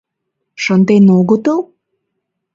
—Шынден 0.63 1.05
огытыл?! 1.17 1.59